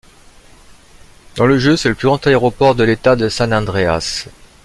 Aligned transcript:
Dans 1.35 1.45
le 1.45 1.59
jeu, 1.59 1.77
c'est 1.77 1.89
le 1.89 1.93
plus 1.93 2.07
grand 2.07 2.25
aéroport 2.25 2.73
de 2.73 2.83
l'État 2.83 3.15
de 3.15 3.29
San 3.29 3.53
Andreas. 3.53 4.25